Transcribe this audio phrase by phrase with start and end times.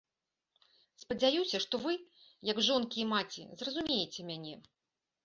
[1.01, 1.93] Спадзяюся, што вы,
[2.51, 4.55] як жонкі і маці, зразумееце мяне.